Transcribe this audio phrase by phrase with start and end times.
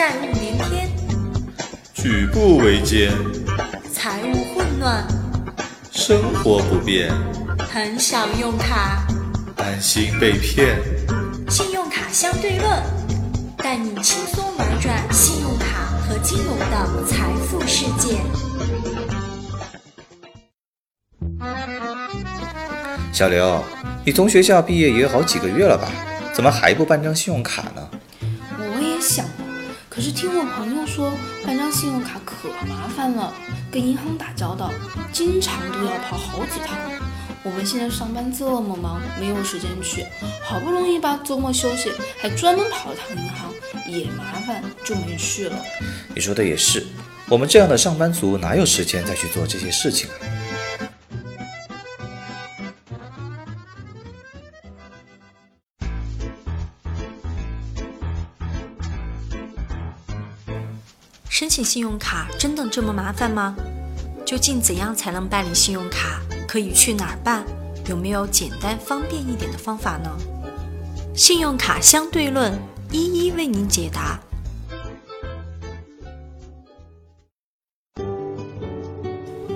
[0.00, 0.88] 债务连天，
[1.92, 3.12] 举步维艰，
[3.92, 5.06] 财务混乱，
[5.92, 7.12] 生活不便，
[7.70, 9.06] 很想用卡。
[9.54, 10.78] 担心被骗。
[11.50, 12.82] 信用卡相对论，
[13.58, 18.16] 带你轻松玩转信用卡和金融的财富世界。
[23.12, 23.62] 小刘，
[24.02, 25.92] 你从学校毕业也有好几个月了吧？
[26.32, 27.90] 怎么还不办张信用卡呢？
[28.58, 29.26] 我也想，
[30.00, 31.12] 可是听我朋友说，
[31.44, 33.34] 办张信用卡可麻烦了，
[33.70, 34.72] 跟银行打交道，
[35.12, 36.74] 经常都要跑好几趟。
[37.42, 40.06] 我们现在上班这么忙，没有时间去，
[40.42, 43.52] 好不容易吧周末休息，还专门跑一趟银行，
[43.86, 45.62] 也麻烦，就没去了。
[46.14, 46.86] 你说的也是，
[47.28, 50.24] 我们这样的上班族哪有时间再去做这些事情啊？
[61.30, 63.54] 申请信用卡真的这么麻烦吗？
[64.26, 66.20] 究竟怎样才能办理信用卡？
[66.48, 67.44] 可以去哪儿办？
[67.88, 70.10] 有没有简单方便一点的方法呢？
[71.14, 72.52] 信用卡相对论
[72.90, 74.18] 一一为您解答。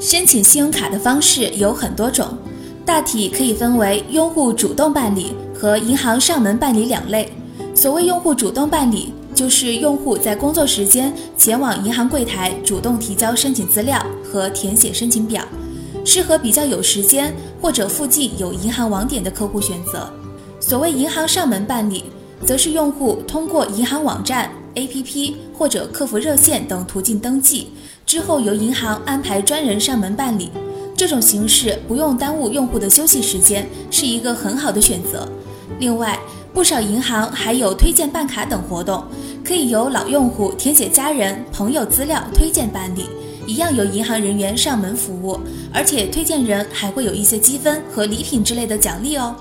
[0.00, 2.36] 申请信用卡的方式有很多种，
[2.84, 7.32] 大体可以分为用户主动办理和银行上门办理两类。
[7.76, 15.42] 所谓用户主动办理，就是用户在工作时间前往银行柜台主动提交申请资料和填写申请表，
[16.04, 20.12] 适合比较有时间或者附近有银行网点的客户选择。
[20.60, 22.04] 所谓银行上门办理，
[22.44, 27.68] 则是用户通过银行网站、APP 或者客服热线等途径登记，
[28.04, 30.50] 之后由银行安排专人上门办理。
[30.94, 35.26] 这种形式不用耽误用户的休息时间，是一个很好的选择。
[35.78, 36.18] 另外，
[36.52, 39.04] 不少银行还有推荐办卡等活动，
[39.44, 43.06] 可以由老用户填写家人、朋友资料推荐办理，
[43.46, 45.40] 一样有银行人员上门服务，
[45.72, 49.34] 而且推荐人还会有一些积分和礼品之类的奖励哦。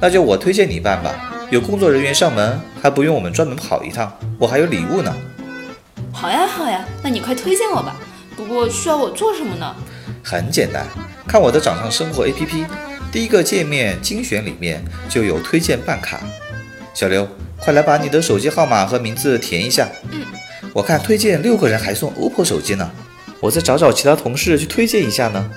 [0.00, 5.14] 那就我推荐你办吧，有工作人员上门，还不用我们专门跑一趟，我还有礼物呢。
[6.12, 7.96] 好呀好呀，那你快推荐我吧。
[8.36, 9.74] 不过需要我做什么呢？
[10.30, 10.84] 很简单，
[11.26, 12.66] 看我的掌上生活 APP，
[13.10, 16.20] 第一个界面精选里面就有推荐办卡。
[16.92, 19.88] 小刘，快来把你的手机号码和名字填一下。
[20.10, 20.20] 嗯，
[20.74, 22.90] 我看推荐六个人还送 OPPO 手机呢，
[23.40, 25.50] 我再找找其他同事去推荐一下呢。